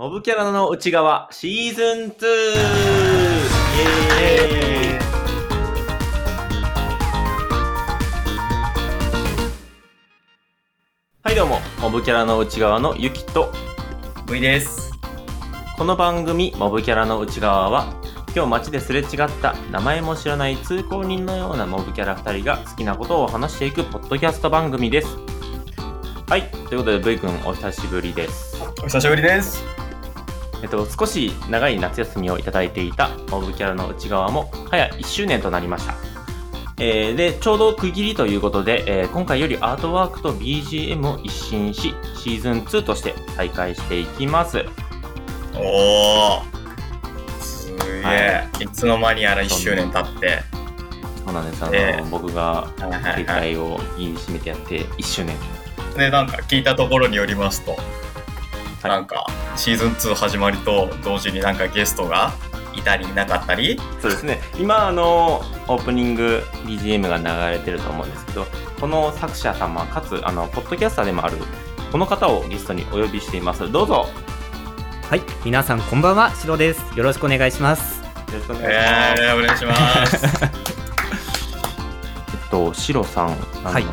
[0.00, 2.24] モブキャラの内側シーズン 2!
[2.24, 2.28] イ
[4.22, 4.98] エーイ
[11.24, 13.52] はいどうも、モブキャラの内側のゆきと、
[14.30, 14.92] V です。
[15.76, 17.92] この番組、モブキャラの内側は、
[18.36, 19.06] 今日街ですれ違っ
[19.42, 25.08] た名前も知らない通行人のようなモブキャラ2人が好きなことを話していくポッドキャスト番組です。
[26.28, 28.62] はい、ということで V 君お久しぶりです。
[28.80, 29.87] お久しぶりです。
[30.62, 35.94] えっと、少し長い夏休みをいただいていたモブキャラの内側も早1周年となりました。
[36.80, 44.64] えーで、ちょうど区切りということで、えー今回よりアートワークと BGM を一新し、シーズン2として再開していきます。
[45.54, 47.40] おー。
[47.40, 50.42] すげえ、、はいつの間にやら1周年経って。
[51.24, 51.64] そうなんです。
[51.64, 53.56] あの、え僕が携はい。
[53.56, 55.36] 帯を握りしめてやって1周年。
[55.96, 57.80] で、なんか聞いたところによりますと、はい
[58.84, 59.26] なんか
[59.58, 62.32] シーズン2始まりと同時になんかゲストが
[62.76, 64.40] いたりいなかったり、そうですね。
[64.56, 68.46] 今、あの、オープニング BGM が流れてると思うんですけど、
[68.80, 71.38] この作者様、かつ、あの、ポッドキャスターでもある、
[71.90, 73.70] この方をゲストにお呼びしています。
[73.70, 74.06] どうぞ。
[75.10, 76.96] はい、皆さんこんばんは、しろです。
[76.96, 78.00] よろしくお願いします。
[78.00, 79.22] よろしくお願いします。
[79.22, 80.26] えー、お願いします。
[82.32, 83.34] えっと、シロさん、あ
[83.64, 83.84] の、はい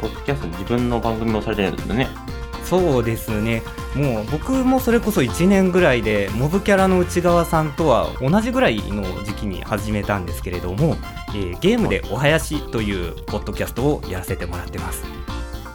[0.00, 2.27] ポッドキャスト自分の番組もされてるんですよね。
[2.68, 3.62] そうですね。
[3.94, 10.96] もう僕もそれこそ1年ぐらいでモブキャラの内側さんとは同じぐらいの時期に始めたんですけれども、
[11.30, 15.04] えーゲームでお囃子というポッドキャストをやらせてもらってます。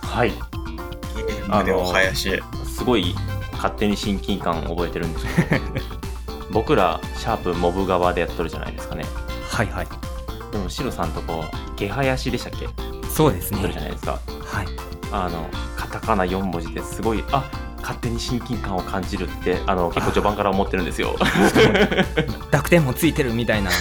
[0.02, 0.32] はい。
[0.32, 2.44] ゲームでお囃子。
[2.70, 3.16] すごい
[3.54, 5.62] 勝手に親近感を覚えてるんですけど、
[6.52, 9.06] 僕ら、シャープモブ側でやっとるじゃないですかね。
[9.50, 9.88] はいはい。
[10.52, 12.66] でも、シロさんとこ、ゲハヤシでしたっけ？
[12.66, 12.72] や
[13.10, 13.82] そうですねってるじゃ。
[13.84, 14.20] ないですか。
[14.46, 14.68] はい。
[15.14, 17.50] あの、カタカナ4文字ですごい、あ
[17.82, 21.16] 勝手に親近感を感じるって、あの、結構序盤から思ってるんですよ。
[22.52, 23.72] 濁点もついてるみたいな。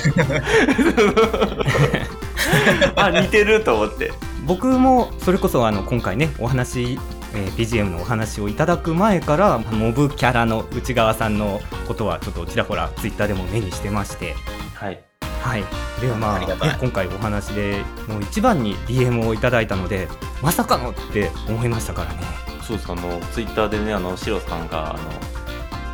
[2.97, 4.13] あ、似てると思って。
[4.45, 6.99] 僕もそれこそあの今回ねお話、
[7.35, 14.35] えー BGM のお話をいただく前からモブキャラの内側さんのことはちょっとちらほらツイッターでも目にしてまして
[14.75, 15.12] はい。
[15.43, 15.65] はい。
[16.01, 20.09] ではまあ今回お話でもう一番に DM をいただいたので
[20.41, 22.21] まさかのって思いましたからね。
[22.63, 25.01] そうです、あの、ツイッターでね、あの、シロさんが、あの、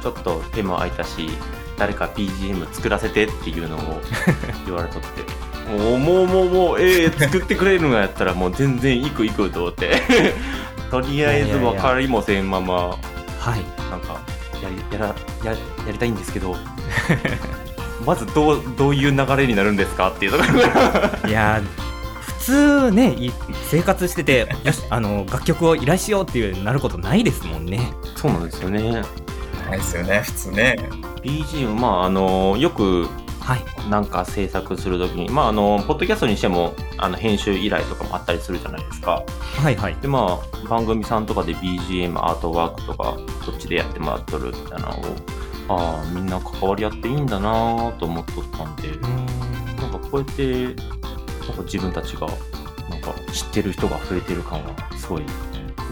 [0.03, 1.31] ちょっと手も空いたし、
[1.79, 4.01] 誰か BGM 作らせてっていうのを
[4.67, 5.73] 言われとって。
[5.73, 10.03] もう、もう、もう、もう、ええ作ってくれるのやったら、もう全然行く行くと思って。
[10.91, 12.97] とりあえず分かりもせんまま、は
[13.57, 13.65] い。
[13.91, 14.21] なんか
[14.63, 15.07] やりやら
[15.45, 15.59] やや
[15.93, 16.57] りたいんですけど
[18.09, 20.61] まずどうどういう流れになるんですかっていうところ。
[20.61, 21.63] がいやー
[22.21, 23.31] 普通ねい
[23.69, 27.93] 生活しててよしあの楽曲を依頼しようっていうなることないですもんね。
[28.17, 29.03] そうなんですよね。
[29.69, 30.79] ないですよね、普通ね。
[31.23, 33.07] BGM まああのよく
[33.41, 33.91] はい。
[33.91, 39.23] なんか制作するときにまああのポッドキャストにしてもあの編集依頼とかもあったりするじゃないですか。
[39.63, 39.97] はいはい。
[39.97, 45.17] でまあ番組さんとかで BGM アートワークとかそっちでやってもらっとるみたいなのを
[45.69, 48.89] ああみんな関わり合っていいんだなぁと思っとったんで、
[49.77, 52.27] なんかこうやって、なんか自分たちが、
[52.89, 55.23] なんか知ってる人が増えてる感は、すごい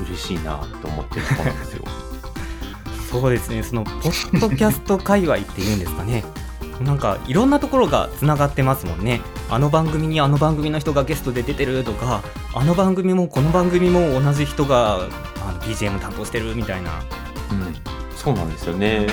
[0.00, 1.84] 嬉しいなと思ってるところなんですよ。
[3.10, 6.24] そうですね、そのポッドキャスト界隈っていうんですかね。
[6.80, 9.20] なんかいろんなところがつながってますもんね。
[9.48, 12.22] あの番組にあの番組の人がゲストで出てるとか、
[12.54, 16.90] あの番組もこの番組も同じ人があの BGM 担当してるみたいな。
[17.50, 17.74] うん。
[18.14, 19.06] そうなんですよね。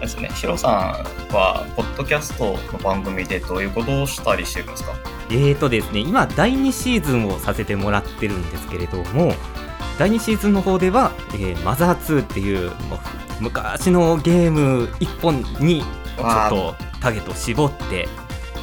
[0.00, 4.92] ですね、ヒロさんは、ポッドキャストの番組でどういうことをしたりしてるんですか？
[5.30, 9.34] えーとですね、今第2シーズンをさせてもらってるんですけれども、
[9.98, 12.98] 第2シーズンの方では、えーマザー2っていうもう
[13.40, 18.08] 昔のゲーム1本にちょっとターゲットを絞って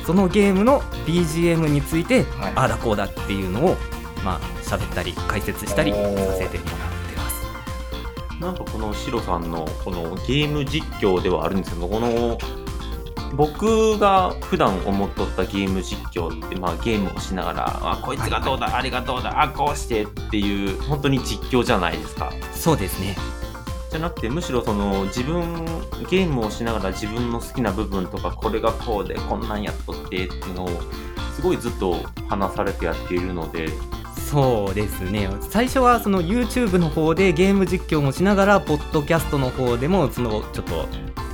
[0.06, 2.54] そのゲームの BGM について、はい。
[2.56, 3.78] ああだこうだっていうのを
[4.24, 5.98] まあ喋ったり解説したりさ
[6.38, 6.87] せてもら
[8.40, 12.38] なんかこのシロさんのこのゲーム実況ではあるんですけど、この
[13.36, 22.32] 僕が普段思っとったゲーム実況って、まあゲームをしながら、あ、こいつがどうだ、あれがどうだ、あ、こうしてっていう、本当に実況じゃないですか。
[22.54, 23.16] そうですね
[23.90, 25.66] じゃなくてむしろその自分
[26.10, 30.70] ゲームをしながら自分の好きな部分とかこれがこうでこんなんやっとってっていうのを
[31.34, 31.96] すごいずっと
[32.28, 33.70] 話されてやっているので
[34.30, 35.30] そうですね。
[35.50, 40.88] 最初はその YouTube の方でゲーム実況もしながらポッドキャストの方でもそのちょっと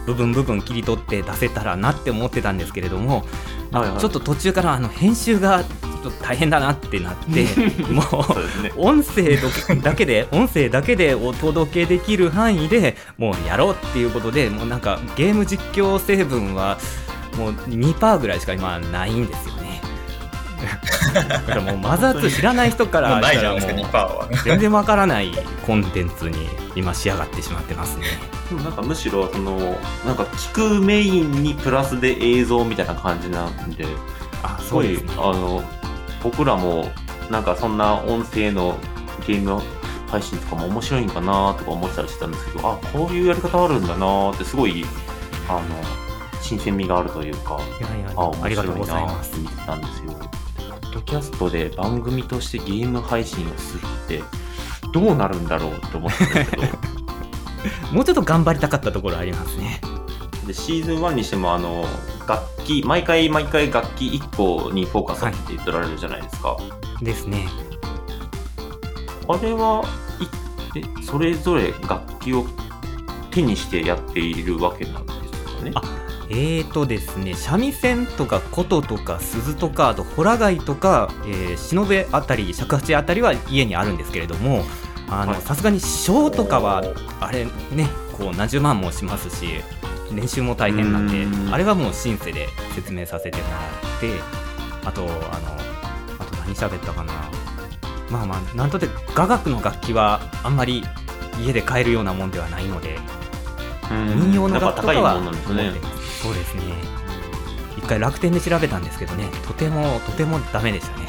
[0.05, 3.25] 部分部分切り取って出せたらなって思ってたんですけれども、
[3.71, 3.99] はいはい。
[3.99, 7.47] ちょっと途中からあの編集がちょっと大変だなってなって
[7.91, 8.03] も
[8.59, 8.71] うね。
[8.77, 9.37] 音声
[9.81, 16.77] だけで 音声だけでお届けできる範囲でもうやろうっていうことでもうなんかゲーム実況成分は
[17.37, 19.81] もう2%ぐらいしか今ないんですよね
[21.61, 25.31] もうマザー2知らない人からないじゃないしたらもですか2%はう全然わからない
[25.65, 28.05] コンテンツに今仕上がってしまってますね。
[28.49, 29.57] でもなんかむしろその
[30.05, 33.85] なんか聞くメインにプラスで映像みたいな感じなんで
[34.41, 35.63] あすごい、ねあの
[36.21, 36.89] 僕らも
[37.29, 38.77] なんかそんな音声の
[39.27, 39.61] ゲーム
[40.07, 44.85] 配信とかも面白いんかなとか思ってたりしてたんですけどあこういうやり方あるんだなってすごい
[45.49, 45.61] あの
[46.41, 49.31] 新鮮味があるというかいやいやあ面ありがとう白いございます。
[49.31, 50.42] なって見てたんですよ
[50.93, 54.23] ドキャストで番組としてゲーム配信をするって
[54.93, 56.63] どうなるんだろうって思ってたんですけど。
[57.93, 59.79] もうちょっと頑張りたかったところありますね。
[60.45, 61.85] でシーズン1にしてもあの
[62.27, 66.57] 楽器毎回毎回楽器1個にフォーカスって言ってられるじゃないですか、
[67.01, 67.47] ですね。
[69.29, 69.85] あれは
[71.05, 72.45] それぞれ楽器を
[73.31, 75.71] 手にしてやっているわけなんですかね？
[75.75, 75.81] あ
[76.29, 84.63] えーとですね三味線とか琴とか鈴とかあとホラ貝とか、えー、忍べあたり尺八あたりは家にあるんですけれども
[85.09, 85.41] あのはい。
[85.41, 86.81] さすがに小とかは
[87.19, 89.61] あれねこう何十万もしますし
[90.13, 91.53] 練習も大変なんでうん。
[91.53, 93.57] あれはもうシンセで説明させてもら
[93.97, 94.11] って
[94.85, 97.13] あとあのあと何喋ったかな。
[98.09, 100.83] まあまあなんとで雅楽の楽器はあんまり
[101.43, 102.97] 家で買えるようなもんではないので
[103.91, 104.19] うん。
[104.31, 106.63] 民謡の楽とかは持ってますそうですね。
[107.77, 109.25] 一回楽天で調べたんですけどね。
[109.45, 111.07] とてもとてもダメでしたね。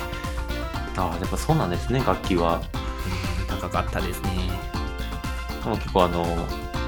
[0.96, 2.60] ああやっぱそうなんですね楽器は。
[3.48, 4.30] うん高かったですね。
[5.62, 6.26] でも結構あの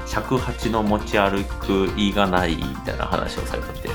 [0.05, 3.89] 尺八の持ち歩く意がないみたいな話をされてて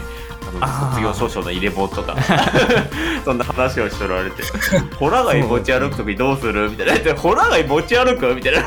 [0.48, 0.88] あのあー。
[0.90, 2.16] 卒業証書の入れ棒とか。
[3.24, 4.42] そんな話をしておられて。
[4.98, 6.94] ホラ貝持ち歩く時どうするみたいな。
[6.94, 8.62] でホラ貝持ち歩くみたいな。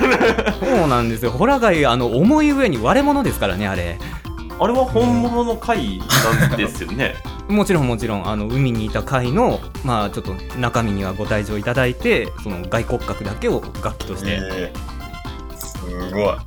[0.54, 1.32] そうなんですよ。
[1.32, 3.98] ホラ貝あの重い上に割れ物ですからねあれ
[4.60, 6.00] あれは本物の貝
[6.50, 7.16] なんですよね。
[7.48, 14.74] もちろんもちろんあの海にいた貝のまあちょっと中身にはご退場いただいてその外骨格だけを楽器として、え。
[14.74, 15.78] ーす
[16.14, 16.38] ごい。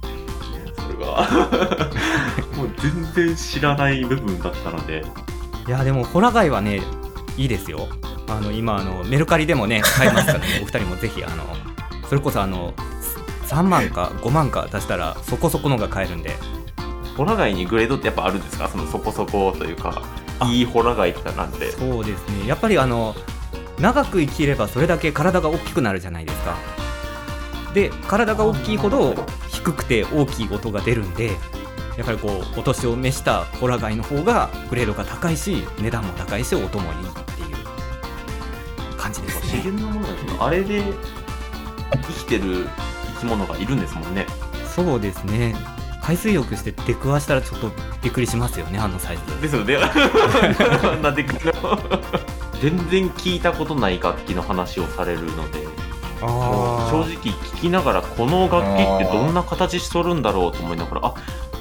[0.77, 1.29] それが
[2.57, 5.05] もう全然知らない部分だったので。
[5.67, 6.81] いやでもホラ貝はね
[7.37, 7.89] いいですよ。
[8.29, 11.45] あの今あのメルカリでもね買えますからねお二人もぜひあの
[12.09, 12.75] それこそあの
[13.47, 16.37] 3万か5万か出したらそこそこのが買えるんで
[17.19, 18.69] ホラ貝にグレードってやっぱあるんですか？
[18.69, 20.03] そのそこそこというか
[20.39, 20.47] あ。
[20.47, 22.47] いいホラ貝とかなんでそうですね。
[22.47, 23.15] やっぱりあの
[23.81, 26.57] 長く生きればそれだけ体が大きくなるじゃないですか。
[27.75, 29.15] で体が大きいほど
[29.49, 31.33] 低くて大きい音が出るんで
[31.97, 39.53] やっぱりこうお年を召したホラ貝の方がグレードが高いし値段も高いし音もいいっていう感じですね。
[39.59, 40.37] 自然なものですね。
[40.39, 40.83] あれで
[41.91, 42.69] 生きてる
[43.17, 44.27] 生き物がいるんですもんね。
[44.65, 45.57] そうですね
[46.09, 47.71] 海水浴して出くわしたらちょっと
[48.03, 49.43] びっくりしますよねあのサイズ。
[49.43, 49.77] ですよね。
[51.03, 51.23] なんで
[52.63, 55.69] 全然聞いたことない楽器の話をされるので。
[56.23, 61.15] あ正直聞きながらこの楽器ってどんな形しとるんだろうと思いながらあ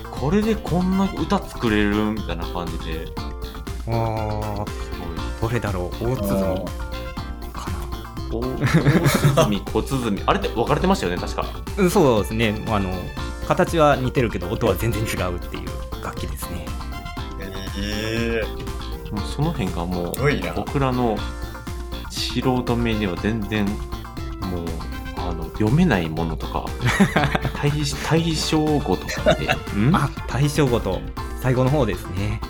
[0.09, 3.05] これでこんな歌作れるみたいな感じで。
[3.05, 3.13] す
[3.87, 4.65] あー。
[5.41, 6.03] どれだろう？
[6.05, 6.29] 大鼓。
[7.51, 7.77] かな
[8.31, 8.41] 大
[9.45, 9.61] 鼓。
[9.73, 10.23] 小鼓。
[10.25, 11.45] あれって分かれてましたよね確か
[11.75, 12.93] うんそうですねあの
[13.47, 16.65] 形は似てるけど音は全然違うっていう楽器ですね。
[17.79, 18.41] え
[19.11, 20.13] もうその辺がもう
[20.55, 21.17] 僕らの
[22.09, 23.75] 素人目には全然もう
[25.17, 26.65] あの読めないものとか
[27.55, 27.71] 対
[28.03, 29.45] 対象語とかって
[29.77, 29.95] ん？
[29.95, 31.01] あ大正ごと
[31.41, 32.41] 最後の方ですね。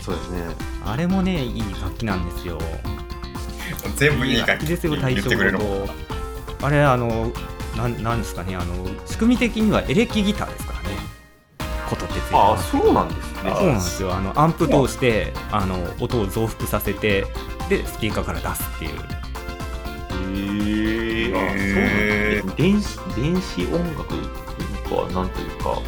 [0.00, 0.42] そうですね。
[0.86, 2.58] あれもねいい楽器なんですよ。
[2.58, 5.92] ー、全部いい楽器ですよ大正言ってくれるのごと
[6.62, 7.32] あれあの
[7.76, 10.96] なんなんですかねあの仕組み的にはエレキギターですからね。
[11.88, 13.50] ことってついてあそうなんですね。
[13.50, 14.14] あそうなんですよ。
[14.14, 17.26] あのアンプ通してあの音を増幅させて
[17.68, 18.92] でスピーカーから出すっていう。
[20.32, 22.52] へえあそうなんですね。
[22.56, 24.28] 電子電子音楽という
[25.08, 25.82] かなんというか。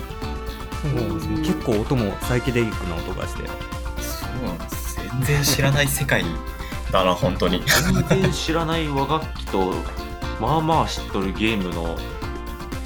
[0.82, 3.46] そうですね結構音もサイケデリックな音がして。
[4.02, 6.24] そうなんです全然知らない世界
[6.90, 7.62] だな本当に。
[8.08, 9.72] 全然知らない和楽器と
[10.40, 11.96] まあまあ知っとるゲームの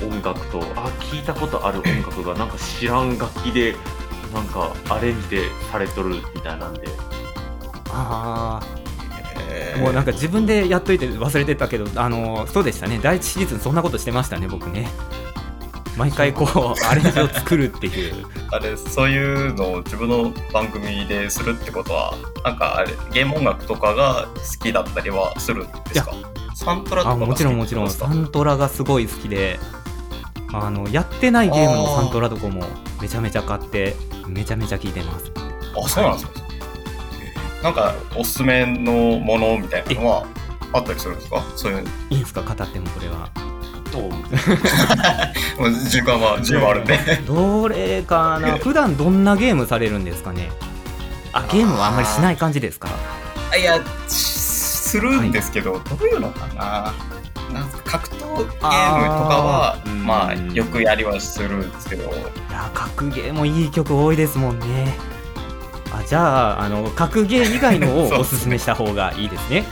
[0.06, 3.74] 音楽とあ聞いたことある音楽がなんか知らん楽器で
[4.34, 6.82] なんかアレンジでされとるみたいなんで。
[7.90, 8.60] あ
[9.48, 12.98] えあもうなんか自分でやっといて忘れてたけどあのそうでしたね。
[13.02, 14.88] 第一シーズンそんなことしてましたね僕ね。
[15.96, 18.26] 毎回こう アレンジを作るっていう。
[18.50, 26.12] あれそういうのを自分の番組でするってことはなんかあれゲーム音楽とかが好きだったりはするんですか？
[26.56, 27.90] サントラとかあもちろんもちろん。
[27.90, 29.60] サントラがすごい好きで。
[30.54, 32.64] あのやってないゲームのサントラとかも
[33.02, 33.94] めちゃめちゃ買って
[34.26, 35.30] めちゃめちゃ聴いてます。
[35.84, 36.32] あそうなんですか。
[37.62, 40.26] なんかおすすめのものみたいなのは
[40.72, 41.44] あったりするんですか？
[41.56, 41.84] そういう。
[42.10, 42.40] いいんですか？
[42.40, 43.28] 語ってもこれは。
[43.92, 44.02] そう？
[45.60, 46.96] もう時間は時間はあるんで。
[47.28, 48.56] どれかな？
[48.62, 50.50] 普段どんなゲームされるんですかね？
[51.32, 52.88] あゲームはあんまりしない感じですか？
[53.58, 53.78] いや
[54.86, 56.94] するんですけど、どういうのかな？
[57.52, 60.52] なんか格闘ゲームとかはまあうん。
[60.52, 62.10] よくやりはするんですけど。
[62.10, 62.14] い
[62.50, 64.96] や格ゲーもいい曲多いですもんね。
[65.92, 69.64] あじゃああの格ゲー以外のを おすすめした方がいいですね。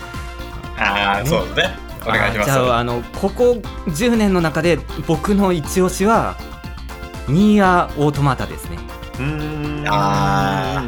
[0.76, 1.78] ああそうですね。
[2.06, 2.50] お願いします。
[2.50, 3.56] あじゃああのここ
[3.86, 6.36] 10年の中で僕の一押しは
[7.28, 8.78] ニーアオートマタですね。
[9.18, 9.84] うーん。
[9.88, 10.84] あ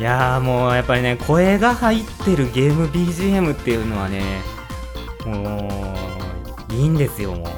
[0.00, 4.22] いやーもうやっぱりね声が入ってるゲーム BGM っていうのはね
[5.26, 5.68] も
[6.70, 7.48] ういいんですよもう。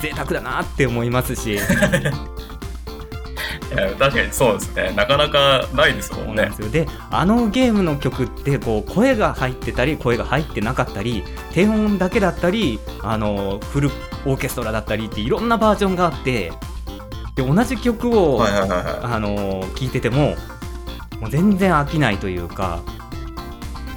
[0.00, 1.58] 贅沢だなって思いますし。
[3.98, 4.92] 確かにそうですね。
[4.96, 6.50] なかなかないですもんね。
[6.70, 11.22] であのゲームの曲ってこう声が入ってたり声が入ってなかったり
[11.52, 13.90] 低音だけだったりあのフル
[14.24, 16.52] オーケストラだったりっていろんなバージョンがあって
[17.34, 20.36] で同じ曲を、はいはいはいはあの聴いてても
[21.22, 22.82] もう全然飽きないというか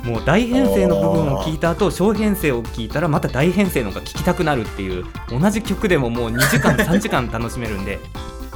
[0.04, 8.00] もう大編成の部分を聞いた後小編成を聞いたらまた大編成のが聴きたくなるっていう同じ曲でももう2時間3時間楽しめるんで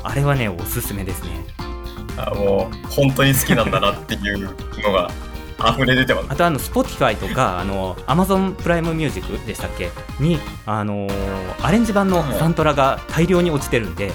[0.04, 1.30] あれはねおすすめですね。
[1.30, 1.34] い
[2.18, 4.38] あもう本当に好きなんだなっていう
[4.84, 5.10] のが
[5.72, 6.28] 溢れ出てます。
[6.30, 9.90] あとあの Spotify とかあの Amazon プライムミュージックでしたっけ？
[10.20, 14.12] にあのーアレンジ版のサントラが大量に落ちてるんで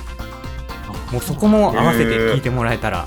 [1.11, 3.07] もうそこも合わせて聴いてもらえたら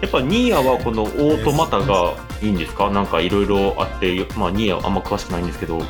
[0.00, 2.90] やっぱニーヤはこのオートマタがいいんですか？
[2.90, 5.82] なんかいろいろあって、まあニーヤあんま詳しくないんですけど、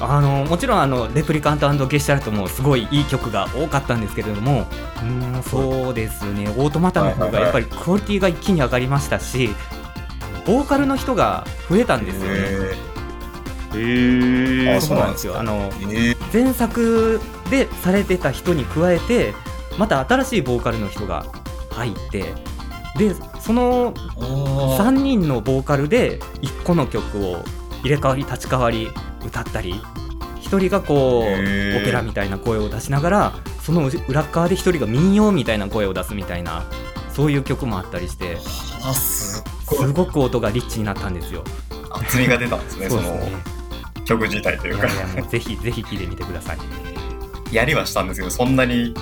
[0.00, 4.66] あのもちろんあのレプリカントゲシュタルトもすごいいい曲が多かったんですけれども
[5.02, 6.48] うんそうですね。
[6.48, 9.48] オートマタの方がやっぱりクオリティが一気に上がりましたし
[10.44, 12.36] ボーカルの人が増えたんですよね。
[13.78, 15.38] へそうなんですよ。
[15.38, 17.20] あのえー前作
[17.50, 19.32] でされてた人に加えて
[19.78, 21.24] また新しいボーカルの人が
[21.70, 22.34] 入って
[22.98, 27.42] でそのあ3人のボーカルで1個の曲を
[27.82, 28.88] 入れ替わり立ち替わり
[29.24, 29.74] 歌ったり
[30.40, 31.26] 1人がこうオ
[31.84, 36.64] ペラみたいな声を出しながらその裏っ側で1人が民謡みたいな声を出すみたいな
[37.12, 39.42] そういう曲もあったりしてす
[39.84, 41.42] っごく音がリッチになったんですよ。
[41.90, 43.18] 厚みが出たんですねその
[44.04, 44.76] 曲自体といか。
[44.76, 46.58] いうやいやもうぜひぜひ聴いてみてください。
[47.52, 48.94] やりはしたんですけどそんなに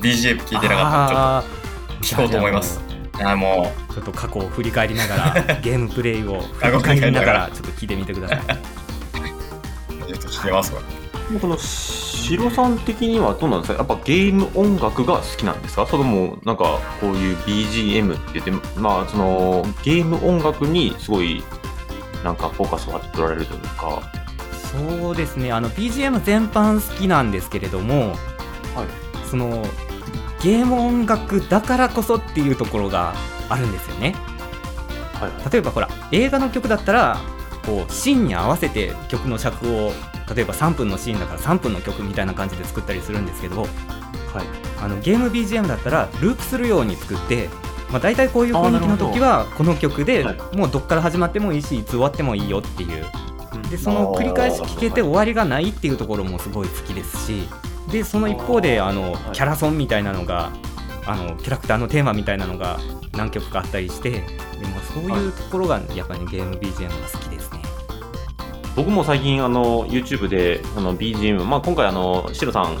[0.00, 2.93] BGM 聞いてなかったんでちょっと聞こうと思います
[3.36, 8.38] もちょっと過去を振り返りながら ゲームプレイを振り返りながらちょっと聞いてみてください。
[8.38, 8.42] う
[10.06, 10.80] ちょっと聞けますわ。
[11.40, 13.78] このシロさん的にはどうなんですか？
[13.78, 15.86] やっぱゲーム音楽が好きなんですか？
[15.86, 21.42] それともなんかこういう BGM って言ってまあそのゲーム音楽にすごい
[22.22, 24.02] なんかフォーカスを当てられるというか。
[24.98, 25.52] そうですね。
[25.52, 28.16] あの BGM 全般好きなんですけれども、はい。
[29.30, 29.64] その
[30.44, 33.14] ゲーム音楽だからこそっていうところが
[33.48, 34.14] あるんですよね。
[35.14, 37.18] はい例えばほら映画の曲だったら
[37.64, 39.92] こうシーンに合わせて曲の尺を
[40.34, 43.70] 例えば3分のシーンだから3分の曲みたいな感じで作ったりするんですけどはい。
[44.82, 47.48] あのゲーム BGM だったらループするように作って、
[47.90, 50.56] まあ、大体こういう雰囲気の時はこの曲ではい。
[50.56, 53.06] もうどっから始まってもいいしいつ終わってもいいよっていう。
[53.70, 57.48] でその繰り返し聞けて終わりがないっていうところもすごい好きですし
[57.90, 59.22] でその一方であのはい。
[59.32, 60.50] キャラソンみたいなのが
[61.06, 62.78] あのキャラクターのテーマみたいなのが
[63.12, 67.62] 何曲かあったりしてでもそういうところがやっぱりゲーム BGM が好きですね。
[68.76, 72.78] 僕も最近あの YouTube であの BGM、まあ、今回あのシロさん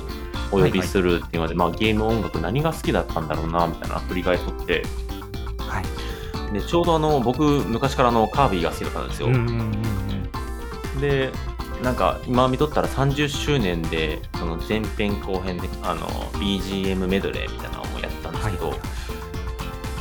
[0.50, 4.84] お呼びするっていうので、まあ、ゲーム音楽何が好きだったんだろうなみたいな振り返っとって。
[5.58, 5.84] はい。
[6.52, 9.28] でちょうどあの僕昔からあのカービィが好きだったんですよ、
[11.00, 11.32] で
[11.84, 18.78] なんか今見とったら30周年でその前編後編であの BGM メドレーみたいなのもやったんですけど、はい。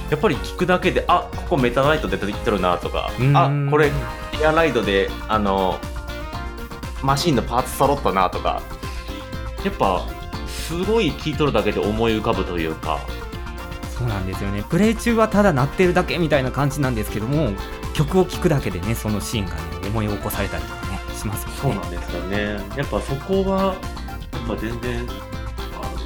[0.10, 3.36] やっぱり聞くだけであここメタナイト出てきてるなとかうん。
[3.36, 3.92] あこれ
[4.42, 5.78] エアライドであの
[7.02, 8.62] マシンのパーツ揃ったなとか
[9.66, 10.08] やっぱ
[10.48, 13.00] すごい聞いとるだけで思い浮かぶというか。
[13.98, 14.63] そうなんですよね。
[14.70, 17.52] プレイ中はただ鳴ってるだけみたいな感じなんですけども
[17.94, 20.93] 曲を聴くだけでねそのシーンがね思い起こされたりとかね
[21.24, 21.53] しますね。
[21.62, 22.38] そうなんですよね。
[22.75, 23.75] やっぱそこは
[24.34, 25.08] やっぱ全然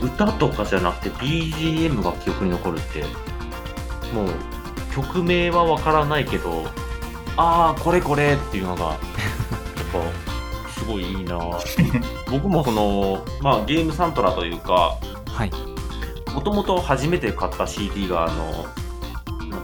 [0.02, 3.04] 歌とかじゃなくて BGM が記憶に残るって
[4.14, 6.66] もう曲名はわからないけど
[7.36, 8.98] ああこれこれっていうのがやっ
[9.92, 11.40] ぱすごいいいな。
[12.30, 14.98] 僕もそのまあゲームサントラというか
[15.32, 15.52] はい。
[16.34, 18.68] もともと初めて買った CD があの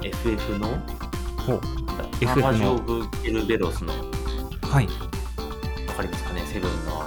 [0.01, 0.67] FF の
[1.45, 1.61] ほう。
[1.95, 2.47] サ FF の。
[2.47, 3.93] マジオブ・ケルベロスの。
[4.63, 5.12] はい
[5.93, 6.41] わかりますかね？
[6.51, 7.03] セブンの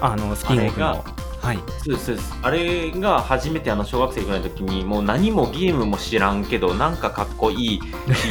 [0.00, 1.04] あのあのスピンオフあの
[1.42, 1.58] はい。
[1.84, 2.34] そうですそうです。
[2.42, 7.80] あれが初めてあの小学生ぐらいの時にもう何もゲームも知らんけどなんかかっこいい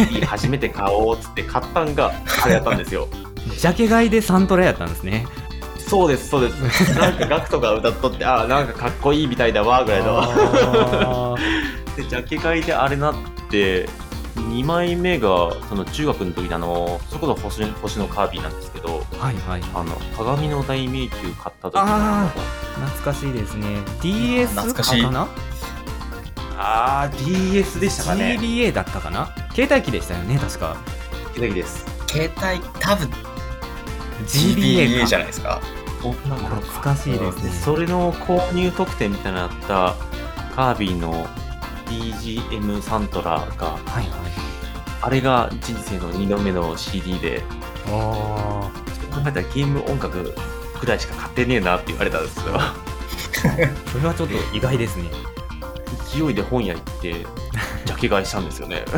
[0.09, 2.11] CD 初めて買おうっつって買ったんが
[2.43, 3.07] あれやったんですよ。
[3.57, 5.25] ジャケ買いでサントラやったんですね。
[5.77, 6.93] そうですそうです。
[6.99, 10.21] なんかガクトが歌っとってああなんかかっこいいみたいだわぐらいの。
[10.21, 11.35] あ
[11.95, 13.15] でジャケ買いであれなっ
[13.49, 13.87] て
[14.37, 19.61] 2枚目がその中学の時にあのそれこそ星星のカービィなんですけどーはいはい。
[19.73, 21.81] あの鏡の大迷宮買った時の。
[21.83, 22.27] あ
[22.75, 23.77] 懐かしいですね。
[24.01, 25.01] DS 懐かしい。
[25.03, 25.27] かな？
[26.59, 28.37] あー DS でしたかね。
[28.39, 29.33] GBA だったかな？
[29.53, 30.77] 携帯機でしたよね確か。
[31.33, 31.85] 左です。
[32.07, 33.09] 携帯、多分
[34.25, 35.61] GBA じゃないですか。
[36.01, 37.43] 懐かしいですね。
[37.43, 39.95] でそれの購入特典みたいなのあっ
[40.47, 41.27] たカービィの
[41.89, 44.11] BGM サントラがはいはい。
[45.01, 47.43] あれが人生の2度目の CD で。
[47.87, 48.71] あ
[49.11, 50.33] 考えたらゲーム音楽
[50.79, 52.55] くらいしか買ってねえなって言われたんですよ。
[52.55, 52.75] あ
[53.91, 55.09] それはちょっと意外ですね。
[56.13, 57.13] 勢いで本屋行って
[57.85, 58.83] ジャケ買いしたんですよね。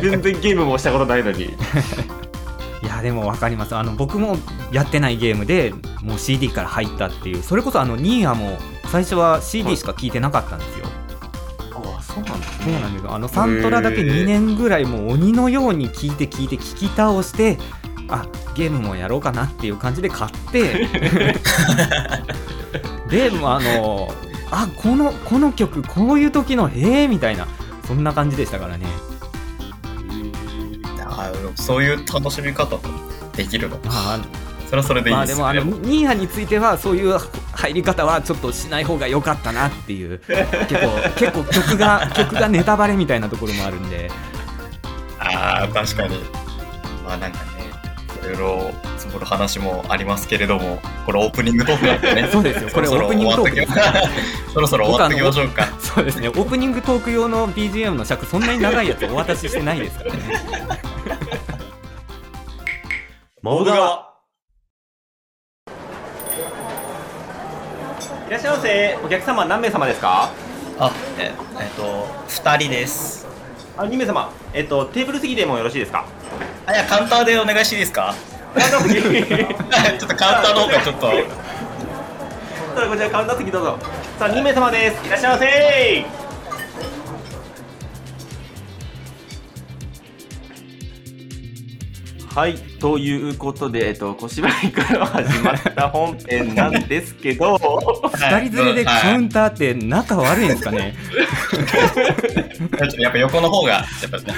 [0.00, 1.44] 全然ゲームもしたことないのに。
[1.44, 3.74] いやでも分かります。
[3.74, 4.36] あの僕も
[4.70, 7.42] やってないゲームでもう CD から入ったっていう。
[7.42, 8.58] それこそあのニーヤも
[8.90, 10.86] 最初は CD しか聞いてなかったんですよ、
[11.72, 13.14] ああそうなんですそうなんですよ。
[13.14, 17.58] あのサントラだけ2年ぐらいもう鬼のように聞いて聞いて聞き倒して
[18.08, 20.88] あゲームもやろうかなっていう感じで買って。
[23.08, 24.08] でもうあの
[24.50, 27.46] あこのこの曲こういう時のへえみたいな
[27.86, 28.86] そんな感じでしたからね。
[31.06, 32.82] あそういう楽しみ方も
[33.36, 33.78] できるの。
[33.86, 34.20] あ
[34.66, 37.18] それはそれでいいまあでもあのニーヤについてはそういう
[37.54, 40.18] 入り方はちょっとしない方が良かったなっていう。
[40.18, 44.10] 結構結構曲が曲がネタバレみたいなところもあるんで。
[45.18, 46.18] ああ、確かに。
[47.04, 47.44] まあなんかね、
[48.22, 52.28] いろいろ積もる話もありますけれども、これオープニングトークなんでね。
[52.32, 52.70] そうですよ。
[52.72, 53.72] これオープニングトーク
[54.52, 55.68] そろそろ終わっときましょうか。
[55.78, 56.28] そうですね。
[56.28, 60.18] オープニングトーク用の BGM の尺そんなに長いやつお渡ししてないですからね。
[63.42, 64.13] モブ側
[68.26, 68.98] いらっしゃいませ。
[69.04, 70.30] お客様何名様ですか？
[70.78, 73.26] あ、ええっと、二人です。
[73.76, 74.32] あ2名様。
[74.52, 76.06] えっとテーブル席でもよろしいですか？
[76.66, 78.14] あ、いや、カウンターでお願いしていいですか？
[78.54, 79.98] カウンター席。
[79.98, 81.10] ちょっとカウンターの方がちょっと。
[82.74, 83.78] それこちらカウンター席どうぞ。
[84.18, 85.06] さあ2名様です。
[85.06, 86.23] いらっしゃいませ
[92.34, 97.54] はいということで、えっと、小芝居から始まった本編なんですけど
[98.10, 100.96] 2人連れでカウンターって仲悪いんですかね？
[102.76, 104.34] はいやっぱ横の方が、やっぱね、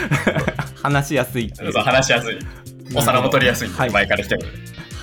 [0.83, 2.39] 話 しやすいうそう話しやすい。
[2.95, 3.69] お皿も取りやすい。
[3.69, 4.43] はい前から来ても。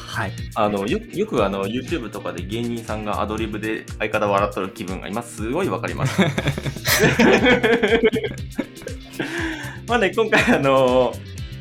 [0.07, 6.21] はいあのよよくあの YouTube とかで芸人さんがアドリブで相方笑っとる気分が今すごいわかります。
[9.87, 11.13] まあね、今回あの、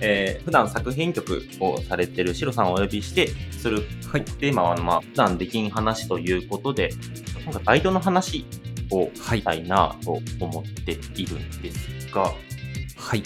[0.03, 4.25] えー普段作品曲をされてるシロさんをお呼びしてするはい。
[4.25, 6.91] テーマは、まあ、普段できん話ということで、
[7.45, 8.45] 今回バイトの話
[8.91, 13.23] をはいしたいなと思っているんですが、はい。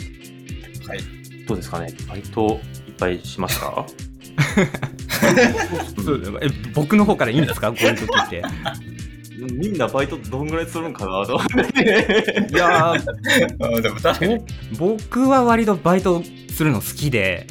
[0.86, 1.00] はい。
[1.46, 1.92] どうですかね？
[2.08, 3.84] バイトいっぱいしました？
[6.04, 7.70] そうえ僕の方からいいんですか？
[7.72, 8.42] こういう時って
[9.38, 12.48] みんなバイトどんぐらいするんかなと思って。
[12.50, 14.38] いやーあ でも確かに。
[14.78, 16.22] ぼ僕は割とバイト
[16.54, 17.46] するの好きで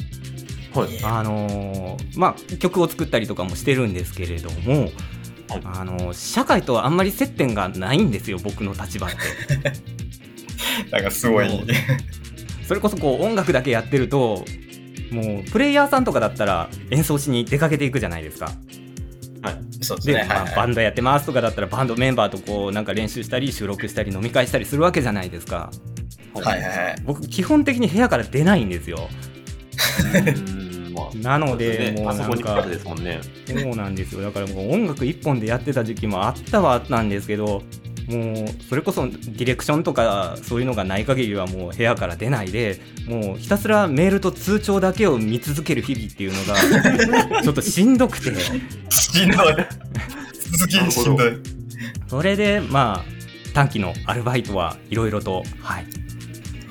[0.74, 0.88] はい。
[1.04, 4.92] あのーまあ曲を作ったりとかもしてるんですけれども、はい
[5.64, 9.16] あのー社会とはあんまり接点がないんですよ僕の立場って
[10.90, 11.48] なんかすごい。
[12.66, 14.44] それこそこう音楽だけやってると
[15.12, 18.50] もうプレイヤーさんとかだったら演奏しに出かけていくじゃないですか
[19.42, 20.26] で、そうですね。
[20.28, 25.70] まあはいバンドやってますとかだったらバンドメンバーとこうなんか練習したり収録したり飲み会したりするわけじゃないですか。
[26.34, 26.96] はいはいはい。
[27.04, 29.08] 僕基本的に部屋から出ないんですよ。
[31.22, 32.02] なのでね。
[32.02, 32.26] もうな
[33.12, 33.22] ん。
[33.46, 34.22] そうなんですよ。
[34.22, 37.62] だからもう音楽一本でやってた時期もあったはあったんですけど
[38.08, 48.32] もうそれこそディレクションとかそういうのがない限りはもう部屋から出ないでもうひたすらメールと通帳だけを見続ける日々っていうのが ちょっとしんどくて
[49.16, 49.56] しんどい。
[50.50, 51.32] 続きしんどい。
[52.08, 53.16] それでまあ
[53.54, 55.86] 短期のアルバイトはいろいろとはい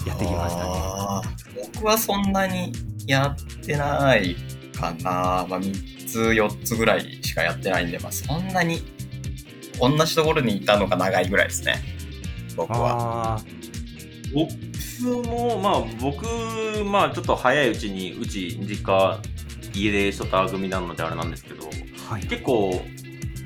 [0.06, 2.72] やってきましたね僕はそんなに
[3.08, 4.36] やってない
[4.78, 5.46] かな。
[5.50, 8.84] まあ、3つ、4つぐらいしかやってないんで、まあ、そんなに
[9.80, 11.82] 同じところにいたのが長いぐらいですね。
[12.56, 13.38] 僕は。
[13.38, 13.44] あ
[14.34, 16.26] 僕もまあ僕
[16.84, 19.20] まあちょっと早いうちにうち実家
[19.74, 22.82] 家出ショター組なのであれなんですけどーはい結構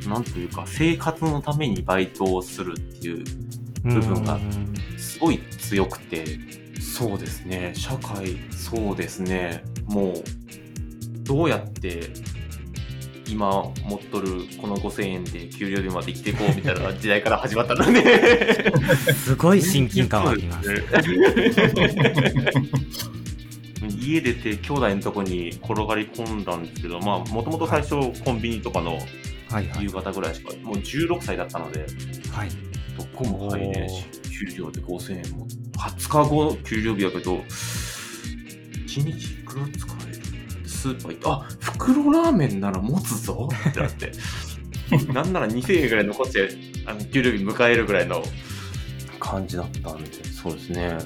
[0.07, 3.23] なんというか生活のためにバイトをするっていう
[3.83, 4.73] 部分がうん。
[4.97, 6.25] すごい強くて。
[6.79, 7.71] そうですね。
[7.75, 9.63] 社会そうですね。
[9.85, 10.23] もう
[11.23, 12.11] どうやって
[13.27, 18.73] 今持っとるこの5000円で給料日まで生きていこうみたいな時代から始まったので。
[19.13, 20.69] すごい親近感はあります。
[23.87, 28.99] 家出て兄弟のとこに転がり込んだんですけどまあもともと最初コンビニとかの
[29.79, 31.85] 夕方ぐらいしかもう16歳だったので
[32.31, 32.49] はい。
[32.97, 37.43] どこも入れんし給料で5000円も20日後給料日やけど1
[38.87, 40.67] 日いくら使える？
[40.67, 44.11] スーパー行ってあ袋ラーメンなら持つぞってなって。
[45.13, 46.49] なんなら2000円ぐらい残して
[46.87, 48.23] あの給料日迎えるぐらいの
[49.19, 50.23] 感じだったんで。
[50.23, 50.97] そうですね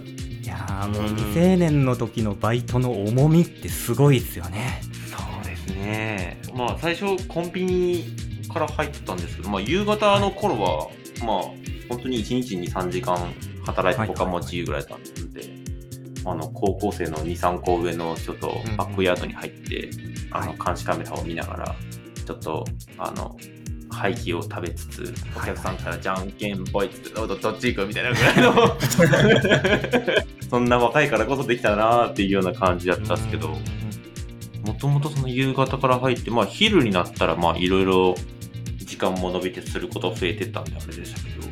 [0.43, 4.81] いやーもう未成年の時のバイトの重みってすごいですよね。
[5.09, 6.37] そうですね。
[6.53, 8.03] まあ最初コンビニ
[8.51, 10.89] から入ったんですけど、まあ夕方の頃は、
[11.25, 11.41] まあ
[11.87, 13.17] 本当に1日に3時間
[13.65, 15.49] 働いて他も自由ぐらいだったんで、
[16.25, 19.89] あの高校生の2、3個上の人とバックヤードに入って、
[20.31, 21.75] あのはい監視カメラを見ながら、
[22.25, 22.65] ちょっと
[22.97, 23.37] あの、
[23.93, 28.77] 廃棄を食べつつ、お客さんからじゃんけんぽいっつって、おどどっち行くみたいなぐらいの、
[30.49, 33.57] そんな若いからこそできたなーっていうような感じだったんですけど、
[34.65, 38.15] もともとその夕方から入って、まあ昼になったらまあいろいろ
[38.77, 41.47] 時間も伸びてすること増えてったんであれでしたけど、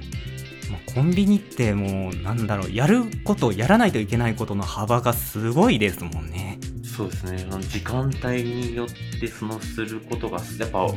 [0.72, 6.60] まあコンビニってもうなんだろうやることやらないといけないことの幅がすごいですもんね。
[6.96, 10.88] そうですね、時間帯によってそのすることが、やっぱ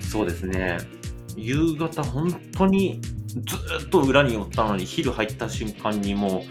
[0.00, 0.78] そうですね、
[1.36, 6.44] 夕方本当にずーっと裏におったのに昼入った瞬間にも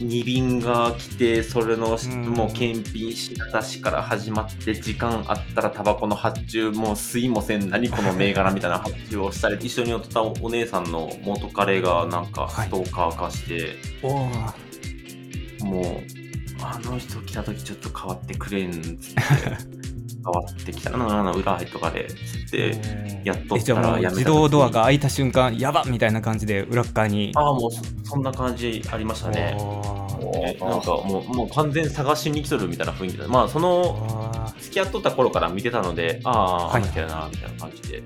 [0.00, 2.22] う2便が来てそれのしうん。
[2.30, 12.68] もう検品し出しから始まって時間あったらタバコの発注もう吸いもせん何この銘柄みたいな発注をしたり一緒におったお姉さんの元彼がなんかはい。
[12.68, 15.64] ストーカー化して、おー。
[15.64, 16.23] もう
[16.64, 23.14] あの人来た時ちょっと変わってくれんっつって変わってきたらなな裏とかれっつって。
[23.24, 27.32] やっとったらやめた自動ドアが開いた瞬間やばみたいな感じで裏っ側に。
[27.34, 29.56] ああ、もうそそんな感じありましたね。
[30.60, 34.06] なんかもうもう完全探しに来とるみたいな雰囲気で、まあその
[34.46, 38.02] あ付き合っとった頃から見てたので、ああ、はいあの人やな、みたいな感じで。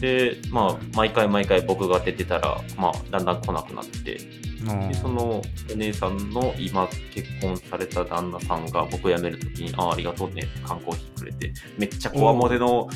[0.00, 12.88] で、まあ毎回毎回僕が出てたら、まあだんだん来なくなって、ーでそのお姉さんの今結婚された旦那さんが僕辞めるときに、ああ、ありがとうねって缶コーヒーくれて、めっちゃこわもてのお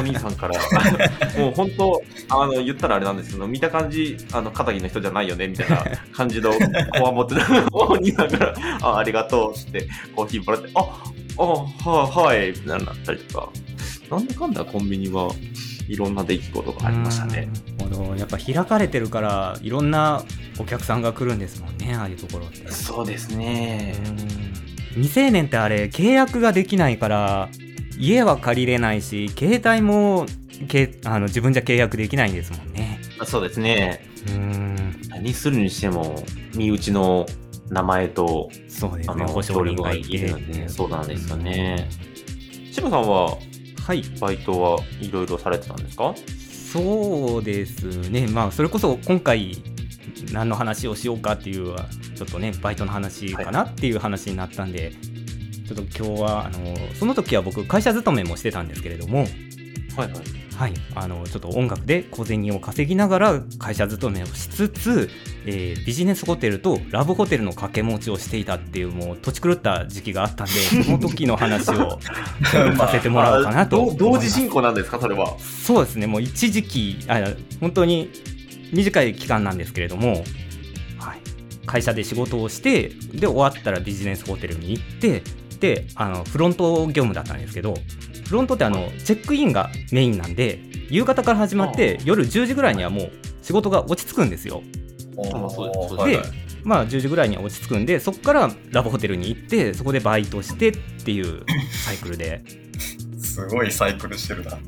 [0.00, 0.58] 兄さんから、
[1.38, 7.40] もう本当、あの、言ったらあれなんですけど、見た感じ、あの、肩着の人じゃないよね、みたいな 感じのこわもての
[7.72, 11.04] お兄さんから、ああ、ありがとうってコーヒーもらって、あ、
[11.38, 13.48] あ、はい、はい、みたいになったりとか、
[14.10, 15.30] なんだかんだコンビニは
[15.88, 17.48] いろんな出来事がありましたね。
[18.16, 20.22] やっぱ開かれてるからいろんな
[20.58, 22.70] お客さんが来るんですもんねああいうところって。
[22.70, 23.94] そうですね。
[24.90, 27.48] 未成年ってあれ契約ができないから
[27.98, 30.26] 家は借りれないし携帯も
[30.68, 33.00] けあの自分じゃ契約できないんですもんね。
[33.24, 34.06] そうですね。
[34.28, 35.00] うん。
[35.08, 37.26] 何するにしても、身内の
[37.68, 41.88] 名前と、そうですね保証人がいるので、そうなんですよね。
[42.72, 43.36] 柴さんは、
[43.86, 44.02] はい。
[44.20, 46.14] バイトはいろいろされてたんですか？
[46.72, 48.26] そうですね。
[48.26, 49.62] まあそれこそ今回
[50.32, 51.74] 何の話をしようかっていう
[52.14, 54.92] ちょっとねバイトの話かなっていう話になったんで、
[55.66, 59.28] ちょっと今日はあのその時は僕会社勤めもしてたんですけれどもはい
[59.96, 60.42] はい。
[60.56, 65.10] はい、あのちょっと音楽で小銭を稼ぎながら会社勤めをしつつ、
[65.46, 70.52] えービジネスホテルとラブホテルの掛け持ちをしていたっていうもう土地狂った時期があったんで
[70.84, 71.98] その時の話を
[72.76, 75.36] させてもらおうかなとます同時進行なんですか、それは？
[75.38, 77.20] そうですねもう一時期あ
[77.60, 78.10] 本当に
[78.72, 80.24] 短い期間なんですけれども、
[80.98, 81.20] はい、
[81.66, 85.22] 会社で仕事をしてで終わったらビジネスホテルに行って
[85.60, 87.74] であのフロント業務だったんですけど
[88.26, 94.62] フロントってあのチェックインがメインなんで夕方から始まって夜10時ぐらいにはもう仕事が落ち着くんですよ。
[95.16, 96.22] まあそうで
[96.64, 100.72] まあ10時ぐらいには落ち着くんでそこからラブホテルに行ってそこでバイトしてっ
[101.04, 101.44] ていう
[101.84, 102.42] サイクルで
[103.18, 104.50] すごいサイクルしてるな。
[104.50, 104.58] そ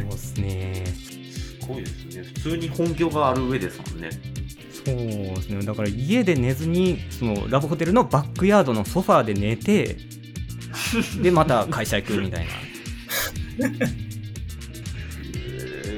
[0.00, 1.13] うですね。
[1.64, 2.22] すごいですね。
[2.22, 4.10] 普通に本業がある上ですもんね。
[4.72, 5.62] そうですね。
[5.64, 9.96] だから家で寝ずに、そのラブホテルのバックヤードのソファーで寝て、
[11.22, 12.52] で、また会社行くみたいな。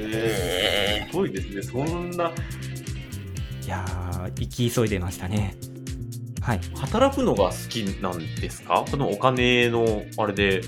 [0.09, 1.61] えー、すごいですね。
[1.61, 2.29] そんな、
[3.65, 5.55] いやー、生き急いでましたね。
[6.41, 6.61] はい。
[6.75, 8.85] 働くのが好きなんですか？
[8.87, 10.61] そのお金のあれで。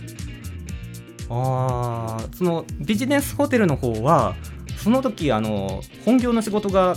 [1.32, 4.36] あーそのビジネスホテルの方は
[4.82, 6.96] その時あの本業の仕事が、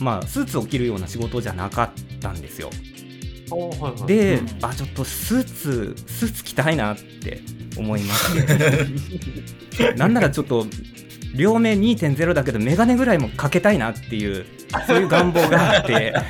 [0.00, 1.90] まあ、スーツを着るような仕事じゃなかっ
[2.20, 2.70] たんですよ。
[3.50, 4.48] あはいはい、で、うん。
[4.62, 7.40] あちょっとスーツスーツ着たいなって
[7.76, 8.46] 思いまし
[9.76, 9.92] て。
[9.96, 10.66] なんならちょっと
[11.34, 14.44] 両目2.0だけど眼鏡ぐらいもかけたいなっていう
[14.86, 16.14] そういう願望があって。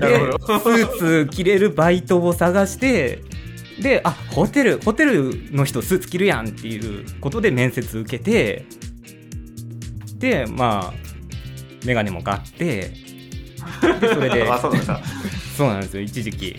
[0.00, 3.20] でスーツ着れるバイトを探して
[3.80, 8.66] であホテルホテルの人スーツ着るやんっていうことで面接受けて
[10.18, 10.94] でまあ
[11.84, 12.92] 眼鏡も買って
[14.00, 16.02] でそれで あそうなんですよ。
[16.02, 16.56] 一時期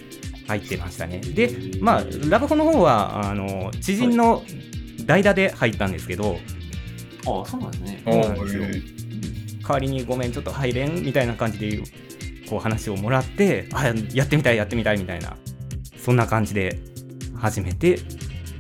[0.48, 1.20] 入ってましたね。
[1.20, 4.44] でまあラブホの方はあの知人の
[5.06, 6.40] 代打で入ったんですけど、
[7.22, 8.02] あそうなんですね。
[8.06, 8.64] そうなんですよ。
[8.64, 11.80] 代わりにごめんちょっと入れんみたいな感じで
[12.48, 15.36] こう話をもらってあやってみたいやってみたいみたいな
[15.98, 16.80] そんな感じで
[17.36, 18.00] 始めて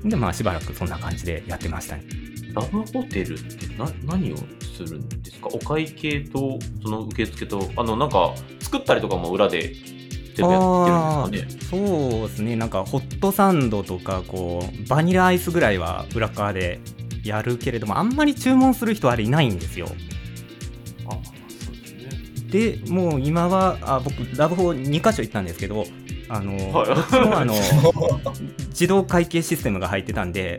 [0.03, 2.03] でまあしばらくそんな感じでやってましたね。
[2.53, 4.37] ラブホテルってな何を
[4.75, 5.47] するんですか？
[5.51, 9.73] お会計とその受付と、あの、なんか、作ったりとかも裏で
[10.35, 11.87] 全部やってるんですかね？
[12.09, 16.79] そうですねなんかホットサンドとかこうバニラアイスぐらいは裏側で
[17.23, 19.87] やるけれどもあんまり注文する人あれいないんですよ
[21.07, 22.81] あそうですね。
[22.85, 25.85] でもう今はあ僕ラブホ2箇所行ったんですけど
[26.27, 27.53] あの、はいどっちもあの
[28.69, 30.57] 自動会計システムが入ってたんで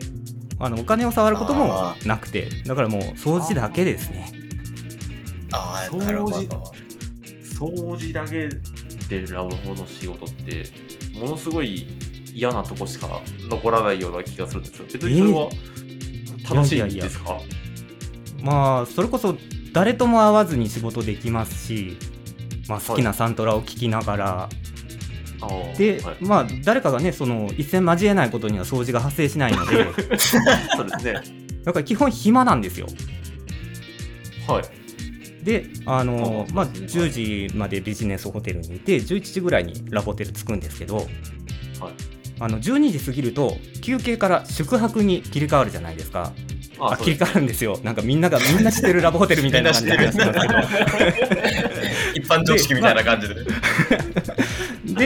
[0.59, 4.31] あのお金を触ることもあなくてだからもう掃除だけですね
[5.51, 6.73] ああ、なるほ掃ど。
[7.57, 8.49] 掃除だけ
[9.07, 10.65] でラブホの仕事って、
[11.17, 11.87] ものすごい
[12.33, 14.85] 嫌なとこしか残らないような気がするんですよ。
[14.91, 15.49] 別にそれは
[16.53, 17.39] 楽しいんですか、
[18.41, 19.35] まあそれこそ
[19.73, 21.97] 誰とも会わずに仕事できますし、
[22.67, 24.67] まあ、好きなサントラを聴きながら、あー
[25.77, 29.85] で、はい、まあ誰かがねその一線交えないことには掃除が発生しないので。
[30.19, 31.13] そうですね。
[31.63, 32.87] だから基本暇なんですよ。
[34.47, 34.63] はい。
[35.43, 41.07] であのまあ、あそうです10時までビジネスホテルにいて11時ぐらいにラボホテル着くんですけど、
[42.39, 46.33] あの12時過ぎると休憩から宿泊に切り替わるじゃないですか。
[46.79, 47.79] あ切り替わるんですよ。
[47.83, 51.86] なんかみんながみんな知ってるラボホテルみたいな感じで話してますけど
[52.17, 53.35] 一般常識みたいな感じで。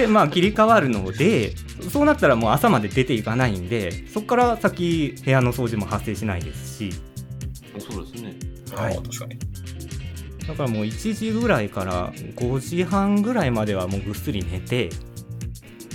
[0.01, 1.53] でまあ 切り替わるので
[1.91, 6.93] そうなったらもう朝まで出ていかないんでそこから先部屋の掃除も発生しないですし
[7.79, 8.35] そうですね。
[8.75, 9.39] はい確かに。
[10.47, 14.89] だからもう1時ぐらいから5時半ぐらいまではもうぐっすり寝て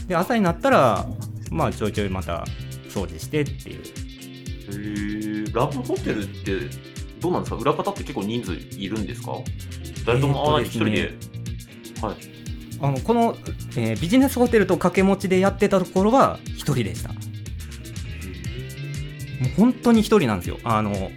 [0.07, 1.07] で朝になったら
[1.51, 2.45] まあちょいちょいまた
[2.89, 6.53] 掃除してっていうへえ、ラブホテルって
[7.21, 7.57] どうなんですか？
[7.57, 9.33] 裏方って結構人数いるんですか？
[10.05, 11.13] 誰とも会わないで一人で。
[11.13, 12.17] えはい。
[12.81, 13.37] あのこの、
[13.77, 17.09] えービジネスホテルと掛け持ちでやってたところは1人でした。
[17.09, 17.21] もう
[19.57, 20.59] 本当に1人なんですよ。
[20.65, 21.11] あの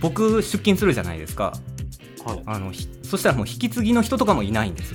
[0.00, 1.52] 僕出勤するじゃないですか。
[2.24, 2.42] はい。
[2.46, 4.94] あのひそしたらもう引き継ぎの人とかもいないんです。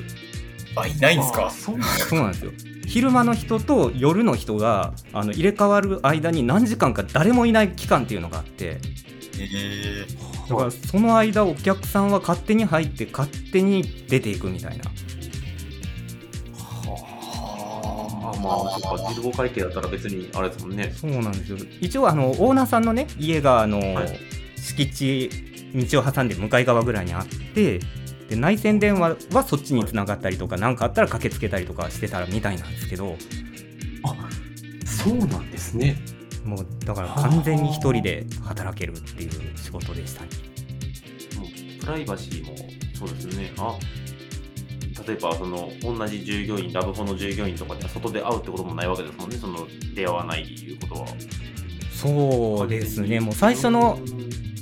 [0.77, 1.47] あ、いないんすか？
[1.47, 2.05] あそうなんだ。
[2.05, 2.51] そうなんですよ。
[2.87, 8.77] 昼間の人と夜の人があの入れ替わる間に何時間か誰もいない期間っていうのがあって
[9.39, 14.85] ええだからその間お客さんは勝手に入って勝手に出ていくみたいな。
[16.57, 18.39] あ。
[18.41, 20.93] まあ、そっか、自動会計だったら別にあれですもんね。
[20.95, 21.57] そうなんですよ。
[21.81, 24.19] 一応あのオーナーさんのね家があの、はい。
[24.57, 25.29] 敷地
[25.89, 27.79] 道を挟んで向かい側ぐらいにあって
[28.29, 33.15] で内線電話はそっちに繋がったりとか何かあったら駆けつけたりとかしてたらみたいなんですけど。
[34.85, 35.97] そうなんですね。
[36.45, 40.29] もうだから完全に一人で働けるっていう仕事でしたね。
[41.37, 42.55] もうプライバシーも
[42.93, 43.51] そうですよね。
[43.57, 43.77] あ
[45.05, 51.07] 例えばその同じ従業員、ラブホの従業員とかでは外で会うってこともないわけですもんね、その出会わないいうことは。
[51.91, 53.19] そうですね。
[53.19, 53.99] もう最初の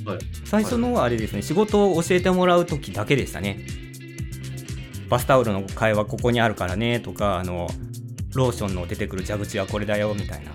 [0.04, 1.42] はい、最初のはあれですね。
[1.42, 3.64] 仕事を教えてもらう時だけでしたね。
[5.08, 7.68] バスタオルの会話ここにあるからねとかあの
[8.34, 10.52] ローションの出てくる蛇口はこれだよみたいな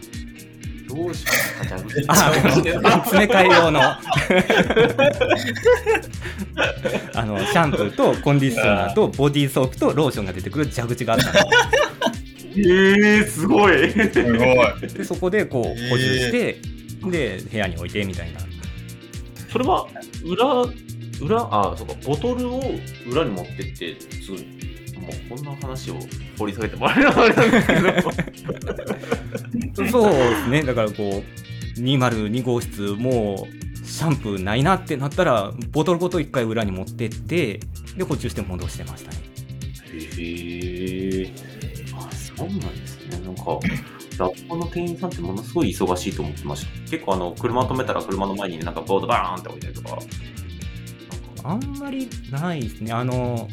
[0.89, 1.75] どうしますか、
[2.08, 2.34] ああ、
[3.04, 3.80] 詰め替え用の。
[7.13, 11.39] あのシャンプーとコンディショナーとボディーソープとローションが出てくる蛇口があったんで
[12.56, 13.91] えー、すごい。
[13.91, 14.89] すごい。
[14.89, 16.58] すでそこでこう補充して、
[17.06, 18.39] で部屋に置いてみたいな。
[19.52, 19.88] それは
[20.25, 20.65] 裏
[21.21, 22.62] 裏あそうかボトルを
[23.12, 24.59] 裏に持ってってすぐもう
[25.30, 25.96] こんな話を
[26.38, 27.74] 掘り下げてもらえんですけ
[29.84, 29.90] ど。
[29.92, 30.64] そうですね。
[30.64, 31.24] だからこ
[31.78, 37.60] う202号室もうシャンプーないなってなったらボトルごと1回裏に持ってって
[37.98, 39.18] で補充して戻してましたね。
[39.94, 41.34] へえ
[41.96, 43.20] あそうなんですね。
[43.26, 43.44] なんか
[44.18, 46.92] ラッパの店員さんってものすごい忙しいと思ってました。
[46.92, 50.00] 結構あの車止めたら車の前になんかボードバーンって置いたりとか。
[51.44, 52.92] あんまりないですね。
[52.92, 53.48] あの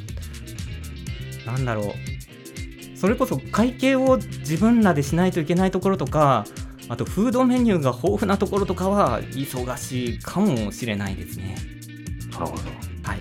[1.46, 2.98] なんだろう。
[2.98, 6.44] それこそ会計を自分らでしないといけないところとか
[6.88, 11.56] あとフードメニューが豊富なところとかは忙しいかもしれないですね。
[12.32, 12.62] なるほど。
[13.02, 13.20] はい。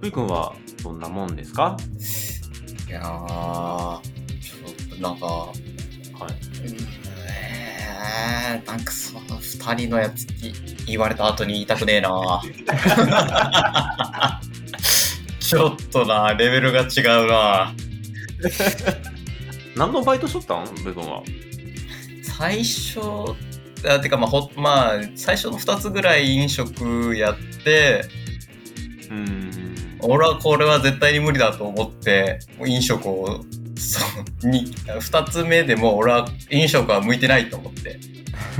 [0.00, 1.76] ふいくんはどんなもんですか？
[2.88, 5.52] いやー、ちょっとなんか、はい。
[7.30, 10.52] えー、なんかその二人のやつに
[10.86, 12.40] 言われた後に言いたくねえな
[15.48, 17.72] ちょっとな、レベルが違うな。
[19.74, 21.22] 何のバイトしとったんふいくんは？
[22.22, 23.00] 最初、
[23.88, 28.04] あてかまあ、ほまあ、最初の2つぐらい飲食やって、
[29.08, 29.98] うーん。
[30.00, 33.42] 俺はこれは絶対に無理だと思って、飲食を、
[33.74, 34.00] そ
[34.44, 37.98] う、に、2つ目でもう俺は飲食は向いてないと思って。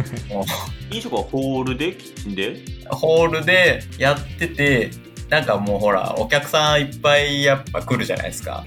[0.90, 1.92] 飲食はホールで？
[1.92, 2.62] キッチンで？
[2.88, 4.90] ホールでやってて、
[5.28, 8.64] なんかもうほら、お客さんいっぱいやっぱ来るじゃないですか。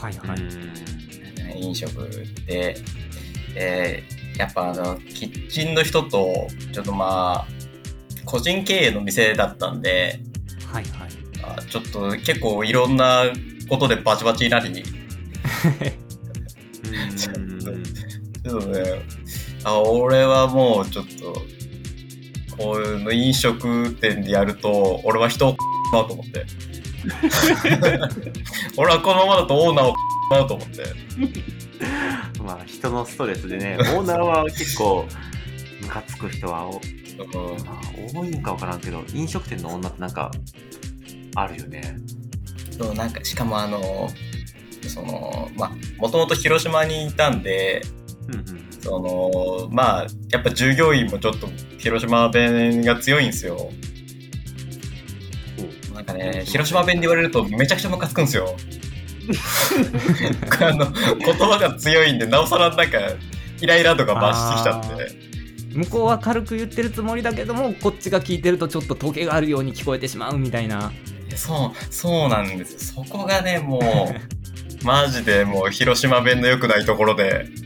[0.00, 0.34] はいは
[1.54, 1.92] い、飲食
[2.46, 2.76] で。
[3.54, 4.04] で、
[4.38, 7.46] やっぱあの、キッチンの人と、ちょっとまあ、
[8.24, 10.20] 個人経営の店だったんで、
[10.72, 11.08] はいはい。
[11.42, 13.24] あちょっと結構いろんな
[13.68, 14.88] ことでバチバチになり、 ち
[17.16, 19.02] ちょっょっとね、
[19.64, 21.42] あ俺はもうちょっと、
[22.56, 25.56] こういうの飲食店でやると、俺は人を
[25.92, 26.46] なと思って。
[28.76, 29.94] 俺はこのままだとオーナーを
[30.30, 30.84] なと思って。
[32.42, 35.06] まあ人のストレスでね、オーナーは結構
[35.80, 37.80] ムカつく人はお、うんまあ、
[38.14, 40.30] 多いんか分からんけど、飲食店の女ってなんか
[41.34, 41.96] あるよね。
[42.78, 44.08] そうなんかしかもあの
[44.86, 47.82] そのまあもともと広島にいたんで
[48.28, 51.48] うんうんそのまあやっぱ従業員もちょっと
[51.78, 53.70] 広島弁が強いんですよ
[56.08, 58.56] かね広島弁で言われるとめちゃくちゃムカつくんですよ。
[60.60, 62.98] あの言葉が強いんでなおさらなんか
[63.60, 65.28] イライラとか増してきちゃって。
[65.74, 70.92] 向こうは軽く言ってるつもりだけどもこっちが聞いてるとちょっとトゲがあるように聞こえてしまうみたいな。
[71.36, 73.04] そうそうなんですよ。
[73.06, 73.84] そこがねもう
[74.84, 77.46] マジでもう広島弁の良くないところで。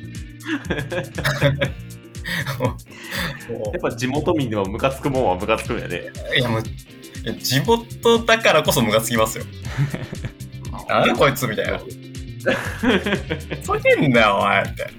[3.51, 6.03] やっぱ地元民でもムカつくもんはムカつくんやね。
[6.37, 6.71] いやもういや
[7.41, 9.45] 地元だからこそムカつきますよ。
[10.89, 11.79] なんだこいつみたいな。
[11.79, 11.87] ふ
[13.63, 14.91] ざけんなよお前って。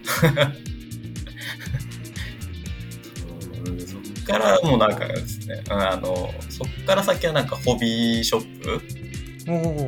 [3.85, 8.85] そっからもうなんかですね、あの、そっから先はなんかホビーショッ
[9.49, 9.85] お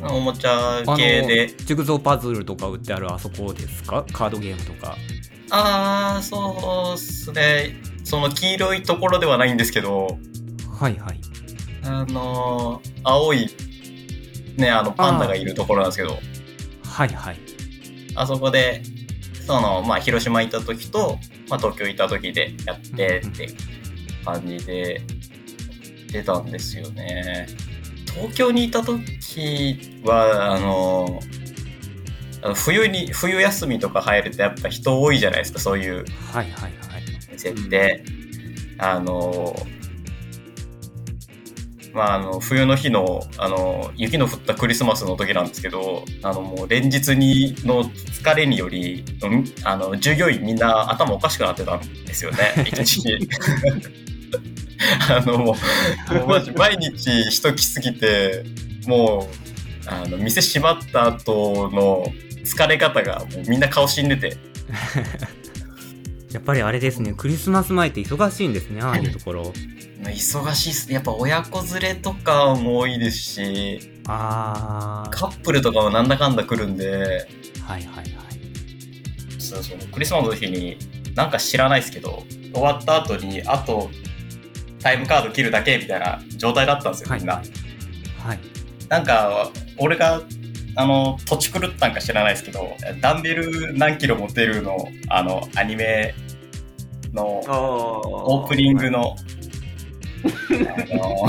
[0.00, 4.06] プ、おもちゃ系で、ジグゾーパズルとか売ってあるあそこですか？
[4.10, 4.96] カードゲームとか。
[5.50, 10.18] あー、そうっすね、その黄色いところではないんですけど、
[10.80, 11.20] はいはい
[11.88, 13.48] あの、青い、
[14.56, 16.18] ね、あの、パンダがいるところなんですけど、
[16.84, 17.36] はいはい。
[18.14, 18.82] あそこで、
[19.46, 23.48] その、まあ、広島行った時と、まあ、東京行った時でやってって
[24.24, 25.00] 感じで
[26.12, 27.46] 出たんですよね。
[28.14, 31.20] 東京にいた時は、あの、
[32.42, 36.72] あの冬に、冬休みとか入るとやっぱ人多いじゃないですか、そういうはいはいはい。
[37.32, 38.04] 店って。
[38.78, 39.54] あの、
[41.98, 52.38] まあ、あの冬の日のあの雪の降ったクリスマスの時なんですけどあのもう連日にの疲れによりうんあの従業員みんな頭おかしくなってたんですよね
[52.70, 53.28] 一時期。
[55.10, 55.56] あのも
[56.12, 58.44] うマジ毎日人来すぎて
[58.86, 59.28] も
[59.84, 62.06] うあの店閉まった後の
[62.44, 64.36] 疲れ方がもうみんな顔死んでて
[66.32, 69.52] やっぱりあれですねクリスマス前って忙しいんですねああいうところ。
[70.02, 70.94] 忙しいっすね。
[70.94, 77.28] やっぱ親子連れとかも多いですしああカップルとかもなんだかんだ来るんで。
[77.66, 78.08] はいはいはい。
[79.38, 80.78] そうそうクリスマスの日に
[81.14, 82.22] なんか知らないですけど
[82.52, 83.90] 終わった後にあと
[84.80, 87.46] タイムカード切るだけみたいな状態だったんですよみんな、はい。
[88.26, 88.38] はい。
[88.88, 90.22] なんか俺が
[90.78, 96.14] あの土地狂ったんか知らないですけどダンベル何キロ持てるのあのアニメ
[97.12, 99.16] のあオープニングの、
[100.88, 101.26] あの、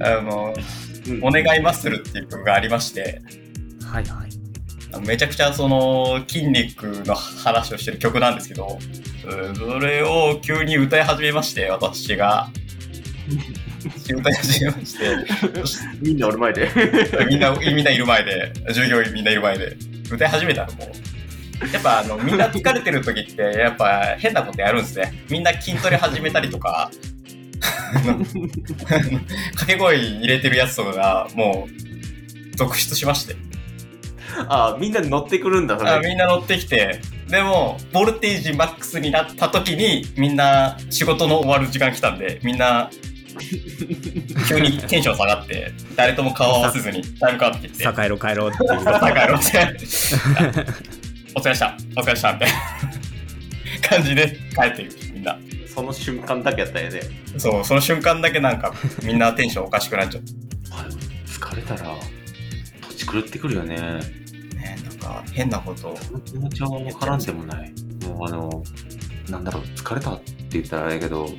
[0.06, 0.54] あの、
[1.22, 3.22] お願いマッスルっていう曲がありまして、
[3.84, 5.06] はいはい。
[5.06, 8.78] めちゃくちゃその筋肉の話をしてる曲なんですけど、
[9.24, 12.48] うんそれを急に歌い始めまして、私が。
[14.14, 15.16] 歌い始めまして、
[16.00, 16.70] みんなおる前で。
[17.28, 19.76] みんな、みんないる前で、従業員みんないる前で、
[20.10, 21.72] 歌い始めたのもう。
[21.72, 25.24] やっぱあの、みんな疲れてる時って、やっぱ変なことやるんですね。
[25.30, 26.90] みんな筋トレ始めたりとか、
[27.90, 33.36] 掛け声入れてるやつとかが、もう、続出しまして。
[34.48, 35.90] あみんな乗ってくるんだ、それ。
[35.90, 42.90] あみんな乗ってきて、でも、ボルテージマックスになった時に、みんな仕事の終わる時間来たんで、みんな、
[44.48, 49.76] 急にテンション下がって、誰とも顔合わせずに、タイムカード切って、さあ帰ろう帰ろうって帰ろうって、
[51.34, 52.54] お疲れした、お疲れした、みたいな
[53.88, 55.38] 感じで帰ってる、みんな。
[55.72, 57.00] その瞬間だけやったよね。
[57.38, 60.32] そう、その瞬間だけなんか、みんなテンションおかしくなっちゃって。
[61.26, 61.94] 疲れたら、
[62.88, 63.76] 土地狂ってくるよね。
[63.76, 65.96] ね、なんか、変なことを。
[65.96, 67.72] その気持ちは分からんでもない。
[68.06, 68.62] もうあの、
[69.30, 71.30] なんだろう、疲れたって言ったらあれやけど、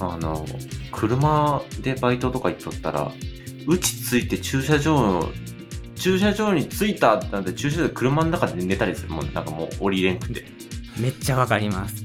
[0.00, 0.46] あの、
[0.92, 3.12] 車でバイトとか行っとったら、
[3.66, 5.30] うち着いて駐車場、
[5.94, 10.44] 駐車場に着いたってなって駐車場で車の中で寝たりするもん、なんかもう降りれんくて。
[10.98, 12.04] めっちゃわかります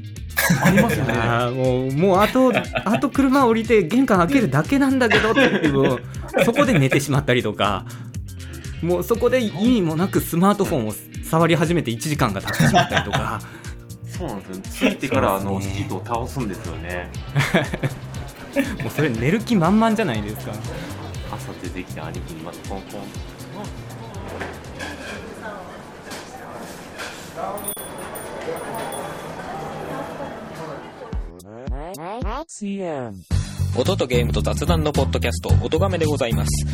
[0.64, 1.14] ありますよね。
[1.56, 2.54] もうもうあと
[2.86, 6.00] あと車降りて玄関開けるだけなんだけどって言っても
[6.44, 7.86] そこで寝てしまったりとか
[8.82, 10.94] もうそこで意味もなくスマートフォンを
[11.24, 13.42] 触り始めて1時間が経ってしまったりとか
[14.18, 14.92] そうなんですよ。
[14.92, 17.10] 着いてからあの、シートを倒すんですよね。
[18.82, 20.54] もうそれ寝る気満々じゃないですか
[21.32, 23.02] 朝出てきて兄貴にまたコンコン。
[32.48, 33.35] CM
[33.78, 36.66] 音とゲームと雑談のポッドキャスト、音亀でございます。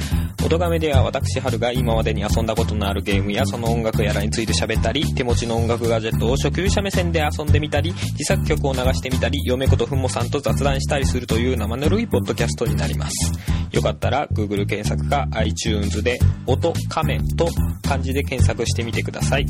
[0.46, 13.34] 音亀では私、春が今までに遊んだことのあるゲームやその音楽やらについて喋ったり、手持ちの音楽ガジェットを初級者目線で遊んでみたり、自作曲を流してみたり、嫁子とふもさんと雑談したりするという生ぬるいポッドキャストになります。
[13.72, 17.50] よかったら Google 検索か iTunes で音亀と
[17.82, 19.46] 漢字で検索してみてください。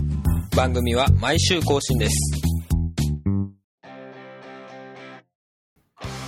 [0.55, 2.50] 番組は毎週更新です。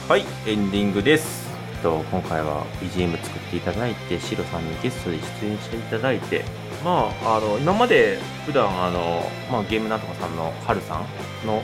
[0.10, 1.48] はい、エンディングです。
[1.82, 6.44] と今回は BGM 作っていただいて、シロさんにゲストで出演していただいて、
[6.84, 11.64] まあ、あの、今まで普段あの、まあ、ゲームなんとかさんのハルさんの、はい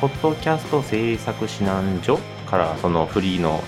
[0.00, 3.62] ポッドキャスト制作指南所からそのフリーの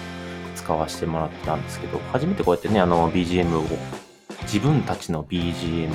[0.55, 3.65] 使わせてもらってたんですけど、初めてこうやってね、あの BGM を、
[4.45, 5.95] 自分たちの BGM を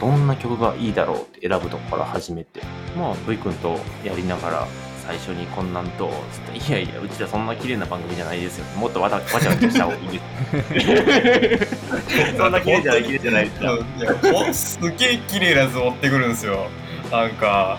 [0.00, 2.60] どんな曲がいいだろうって選ぶとこから始めて、
[2.98, 4.66] まあ、V 君とやりながら、
[5.06, 6.10] 最初にこんなんと、
[6.52, 8.64] いやいや、うちらそんな綺麗な番組じゃないですよ。
[8.76, 12.34] もっとわたわちゃわちゃした方がいいです。
[12.36, 16.68] そんな綺麗じゃない、綺麗じゃないですすげえ綺麗なやつ持ってくるんですよ。
[17.10, 17.78] なんか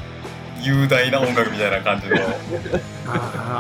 [0.61, 2.15] 雄大な音楽みたいな感じの。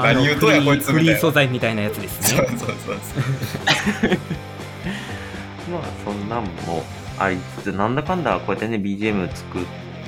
[0.01, 0.99] 何言うとんやこいつみたいな。
[0.99, 2.97] フリー素材みたいなやつですそうねそうそうそう。
[5.71, 6.83] まあそんなんも
[7.19, 9.63] ありつつ、なんだかんだこうやってね、BGM 作っ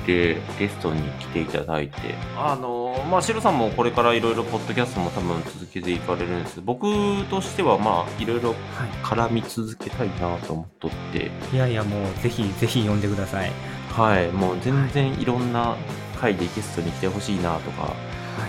[0.06, 2.79] て、ゲストに来ていただいて、あの、
[3.10, 6.54] まあ、シロさんもこれからいろいろポッドキャストも多分続けていかれるんです。
[6.56, 6.86] けど、僕
[7.28, 8.54] としてはまあ、いろいろは
[9.02, 13.50] 絡み続けたいなと思っとって、い、いやいやもうぜひぜひ呼んでください、
[13.90, 15.76] はい、もう全然いろんな
[16.20, 17.94] 回でゲストに来てほしいなとか、は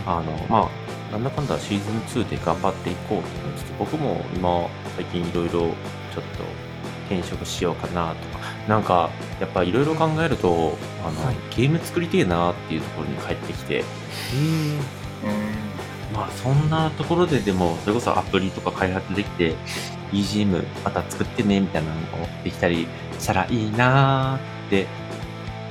[0.06, 5.70] あの、まあ、なんだかんだシーズン2で頑張っていこうと思いつつ、僕も今、最近いろいろちょっ
[6.38, 6.44] と
[7.12, 11.36] 転職しようかなとか、なんか、やっぱいろいろ考えると、あの、はい。
[11.56, 13.84] ゲーム作りてえなっていうところに帰ってきて、
[14.34, 19.55] うんまあそんなところででも、それこそアプリとか開発できて、
[20.12, 22.88] BGM また作ってね、みたいなのができたり
[23.18, 24.88] したらいいなーって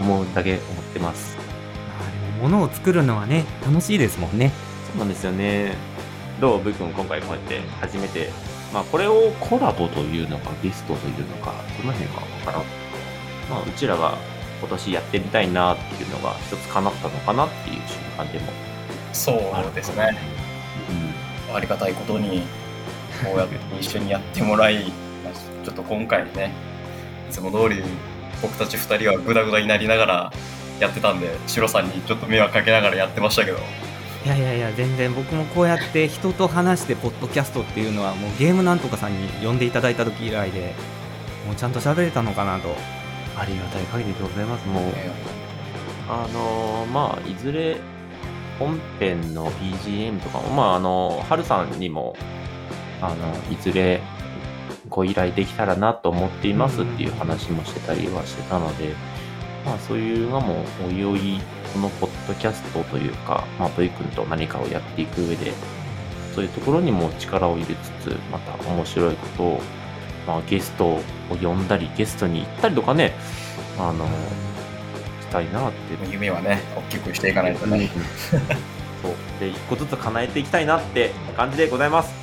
[0.01, 1.37] 思うだけ思ってます。
[1.37, 4.53] ー、でも物を作るのはね楽しいですもんね
[4.91, 5.75] そうなんですよね。
[6.41, 8.31] どう、ブイ君、今回こうやって初めて、
[8.73, 12.63] まあ、これをコラボというのか、ゲストというのか、その辺は分からん。
[13.51, 14.17] まあ、うちらが
[14.61, 18.53] 今年やってみたいなっていうのが一つ叶ったのかなっていう瞬間でも。
[19.13, 20.17] そうですね。
[21.49, 21.57] うん。
[21.57, 22.43] ありがたいことに
[23.25, 24.93] こうやって一緒にやってもらい
[25.25, 26.53] まあちょっと今回ね
[27.29, 27.83] いつも通り
[28.41, 30.33] 僕たち2人はグダグダになりながら
[30.79, 33.59] やってたんでシロさんにちょっと迷惑かけながらやってましたけど。
[34.23, 40.75] いやいやいや全然僕もこうやって人と話してポッドキャストっていうのはもうゲームなんとかさんに呼んでいただいた時以来で
[41.47, 42.77] もうちゃんと喋れたのかなと
[43.41, 44.69] ありがたい限りでございます。
[44.69, 45.11] もう、え
[46.09, 47.79] あのーまあ、いずれ、
[48.59, 52.15] 本編の BGM とかも、まあ、あの、はるさんにも、
[53.01, 54.03] あの、いずれ
[54.91, 58.95] ご依頼できたらなと思っていますっていう話もしてたりはしてたので、
[59.65, 61.41] まあ、そういうのも、おいおい、
[61.73, 65.53] このポッドキャストというか、まあ、V 君と何かをやっていく上で、
[66.35, 69.63] そういうところにも力を入れつつ、また面白いことを、
[70.31, 71.03] まあ、ゲストを
[71.43, 73.13] 呼んだり、ゲストに行ったりとかね、
[73.81, 75.79] あの、したいなって
[76.09, 77.91] 夢はね、大きくしていかないとね。
[79.03, 79.15] そう。
[79.41, 82.15] で、一個ずつ叶えていきたいなって感じでございます。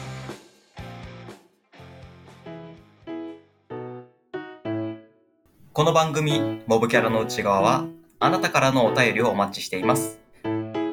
[5.74, 7.88] この番組、モブキャラの内側は、
[8.22, 10.18] あなたからのお便りをお待ちしています。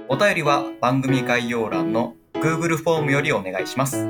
[0.08, 4.04] お便りは番組概要欄の Google フォームよりお願いします。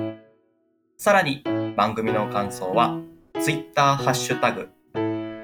[0.97, 1.45] さらに、
[1.77, 3.01] 番組の感想は、
[3.41, 4.69] ツイッターハッシュタグ、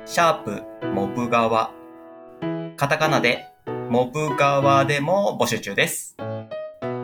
[0.06, 0.62] シャープ
[0.94, 1.72] モブ側、
[2.76, 3.46] カタカナで、
[3.88, 6.16] モブ側でも募集中です。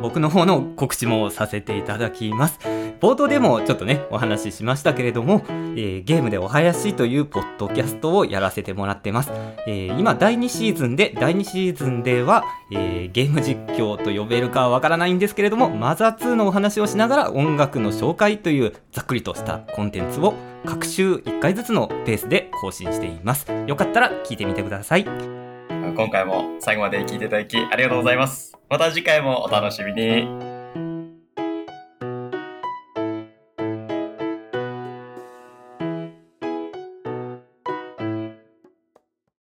[0.02, 2.58] 僕の方の告知もさせていただきます。
[3.00, 9.30] 冒頭でもちょっとね、お話ししましたけれども、えーゲームでお囃子というポッドキャストをやらせてもらってます。
[9.66, 20.34] えー今第2シーズンで、第2シーズンでは、えーゲーム実況と呼べるかはわからないんですけれども、マザー2のお話をしながら音楽の紹介というざっくりとしたコンテンツを
[20.64, 23.46] 各週1回ずつのペースで更新しています。
[23.66, 25.35] よかったら聞いてみてください。
[25.94, 28.56] 今回も最後まで聞いていただきありがとうございます。
[28.68, 30.55] また次回もお楽しみに。